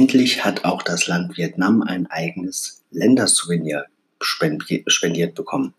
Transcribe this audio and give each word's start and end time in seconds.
Endlich 0.00 0.42
hat 0.46 0.64
auch 0.64 0.80
das 0.80 1.08
Land 1.08 1.36
Vietnam 1.36 1.82
ein 1.82 2.06
eigenes 2.06 2.82
Ländersouvenir 2.90 3.84
spendiert 4.18 5.34
bekommen. 5.34 5.74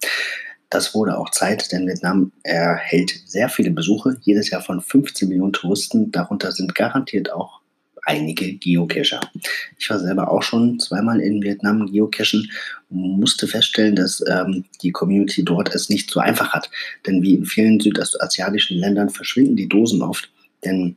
Das 0.70 0.94
wurde 0.94 1.18
auch 1.18 1.32
Zeit, 1.32 1.72
denn 1.72 1.88
Vietnam 1.88 2.32
erhält 2.44 3.12
sehr 3.26 3.50
viele 3.50 3.72
Besuche, 3.72 4.18
jedes 4.22 4.52
Jahr 4.52 4.62
von 4.62 4.80
15 4.80 5.28
Millionen 5.28 5.54
Touristen. 5.54 6.12
Darunter 6.12 6.52
sind 6.52 6.76
garantiert 6.76 7.34
auch 7.34 7.62
einige 8.06 8.54
Geocacher. 8.54 9.22
Ich 9.80 9.90
war 9.90 9.98
selber 9.98 10.30
auch 10.30 10.44
schon 10.44 10.80
zweimal 10.80 11.20
in 11.20 11.42
Vietnam 11.42 11.92
geocachen 11.92 12.52
und 12.92 13.20
musste 13.20 13.48
feststellen, 13.48 13.96
dass 13.96 14.24
ähm, 14.30 14.66
die 14.84 14.92
Community 14.92 15.44
dort 15.44 15.74
es 15.74 15.90
nicht 15.90 16.12
so 16.12 16.20
einfach 16.20 16.54
hat. 16.54 16.70
Denn 17.08 17.24
wie 17.24 17.34
in 17.34 17.46
vielen 17.46 17.80
südostasiatischen 17.80 18.78
Ländern 18.78 19.10
verschwinden 19.10 19.56
die 19.56 19.68
Dosen 19.68 20.04
oft, 20.04 20.32
denn 20.64 20.96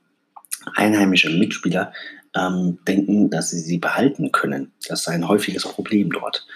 einheimische 0.74 1.30
Mitspieler 1.30 1.90
ähm, 2.34 2.78
denken, 2.86 3.30
dass 3.30 3.50
sie 3.50 3.60
sie 3.60 3.78
behalten 3.78 4.32
können. 4.32 4.72
Das 4.88 5.04
sei 5.04 5.12
ein 5.12 5.28
häufiges 5.28 5.62
Problem 5.64 6.10
dort. 6.10 6.46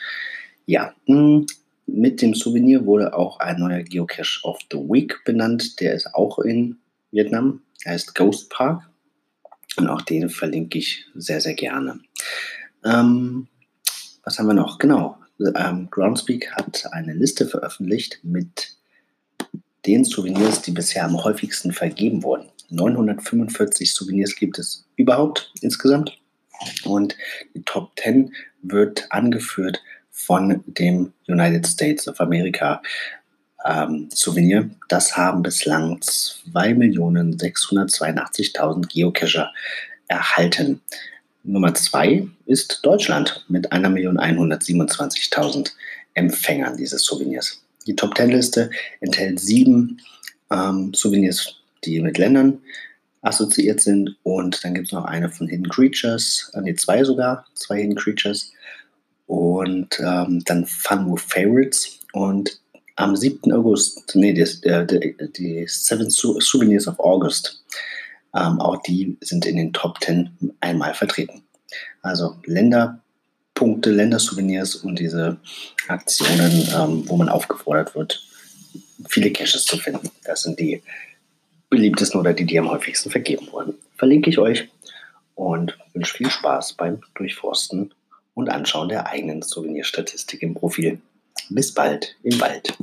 Ja, 0.67 0.95
hm, 1.07 1.47
mit 1.87 2.21
dem 2.21 2.35
Souvenir 2.35 2.85
wurde 2.85 3.15
auch 3.15 3.41
ein 3.41 3.61
neuer 3.61 3.83
Geocache 3.83 4.41
of 4.43 4.59
the 4.71 4.79
Week 4.79 5.19
benannt. 5.25 5.81
Der 5.81 5.95
ist 5.95 6.15
auch 6.15 6.39
in 6.39 6.79
Vietnam. 7.11 7.63
Er 7.85 7.93
heißt 7.93 8.15
Ghost 8.15 8.51
Park. 8.51 8.83
Und 9.77 9.89
auch 9.89 10.03
den 10.03 10.29
verlinke 10.29 10.79
ich 10.79 11.07
sehr, 11.15 11.41
sehr 11.41 11.55
gerne. 11.55 12.01
Ähm, 12.85 13.49
was 14.25 14.39
haben 14.39 14.47
wir 14.47 14.55
noch? 14.55 14.79
Genau. 14.79 15.17
Ähm, 15.57 15.89
Groundspeak 15.91 16.51
hat 16.53 16.85
eine 16.93 17.15
Liste 17.15 17.47
veröffentlicht 17.47 18.21
mit 18.23 18.77
den 19.87 20.05
Souvenirs, 20.05 20.63
die 20.63 20.73
bisher 20.73 21.05
am 21.05 21.23
häufigsten 21.23 21.73
vergeben 21.73 22.23
wurden. 22.23 22.49
945 22.71 23.95
Souvenirs 23.95 24.35
gibt 24.35 24.59
es 24.59 24.85
überhaupt 24.97 25.53
insgesamt. 25.61 26.19
Und 26.85 27.17
die 27.55 27.63
Top 27.63 27.93
10 28.01 28.35
wird 28.63 29.07
angeführt 29.11 29.81
von 30.11 30.65
dem 30.67 31.13
United 31.29 31.65
States 31.67 32.09
of 32.09 32.21
America 32.21 32.83
ähm, 33.65 34.09
Souvenir. 34.13 34.69
Das 34.89 35.17
haben 35.17 35.43
bislang 35.43 36.01
2.682.000 36.01 38.89
Geocacher 38.89 39.53
erhalten. 40.09 40.83
Nummer 41.45 41.73
2 41.75 42.27
ist 42.47 42.81
Deutschland 42.83 43.45
mit 43.49 43.71
1.127.000 43.73 45.71
Empfängern 46.15 46.77
dieses 46.77 47.05
Souvenirs. 47.05 47.63
Die 47.87 47.95
Top 47.95 48.17
10 48.17 48.31
Liste 48.31 48.71
enthält 49.01 49.39
sieben 49.41 50.01
ähm, 50.51 50.93
Souvenirs, 50.95 51.55
die 51.85 52.01
mit 52.01 52.19
Ländern 52.19 52.59
assoziiert 53.23 53.81
sind. 53.81 54.17
Und 54.23 54.65
dann 54.65 54.75
gibt 54.75 54.89
es 54.89 54.93
noch 54.93 55.05
eine 55.05 55.31
von 55.31 55.49
Hidden 55.49 55.69
Creatures, 55.69 56.51
äh, 56.55 56.61
nee, 56.61 56.75
zwei 56.75 57.05
sogar, 57.05 57.47
zwei 57.55 57.79
Hidden 57.79 57.97
Creatures. 57.97 58.53
Und 59.27 60.01
ähm, 60.01 60.43
dann 60.47 60.67
Fun 60.67 61.13
with 61.13 61.23
Favorites. 61.23 62.01
Und 62.13 62.61
am 62.97 63.15
7. 63.15 63.53
August, 63.53 64.15
nee, 64.15 64.33
die, 64.33 64.45
die, 64.65 65.17
die 65.37 65.67
Seven 65.69 66.11
Souvenirs 66.11 66.89
of 66.89 66.99
August, 66.99 67.63
ähm, 68.35 68.61
auch 68.61 68.83
die 68.83 69.17
sind 69.21 69.47
in 69.47 69.57
den 69.57 69.73
Top 69.73 70.01
10 70.03 70.57
einmal 70.61 70.95
vertreten. 70.95 71.43
Also 72.03 72.37
Länderpunkte, 72.45 73.91
Ländersouvenirs 73.91 74.77
und 74.77 74.99
diese 74.99 75.39
Aktionen, 75.89 76.69
ähm, 76.75 77.05
wo 77.07 77.17
man 77.17 77.29
aufgefordert 77.29 77.95
wird, 77.95 78.25
viele 79.09 79.31
Caches 79.31 79.65
zu 79.65 79.77
finden. 79.77 80.11
Das 80.25 80.43
sind 80.43 80.59
die 80.59 80.83
beliebtesten 81.71 82.21
oder 82.21 82.33
die, 82.33 82.45
die 82.45 82.59
am 82.59 82.71
häufigsten 82.71 83.11
vergeben 83.11 83.49
wurden. 83.53 83.75
Verlinke 83.97 84.31
ich 84.31 84.39
euch 84.39 84.69
und 85.35 85.79
wünsche 85.93 86.15
viel 86.15 86.31
Spaß 86.31 86.75
beim 86.75 87.01
Durchforsten 87.15 87.93
und 88.35 88.49
Anschauen 88.49 88.89
der 88.89 89.07
eigenen 89.07 89.43
Souvenirstatistik 89.43 90.43
im 90.43 90.55
Profil. 90.55 91.01
Bis 91.51 91.73
bald 91.73 92.17
im 92.23 92.41
Wald. 92.41 92.77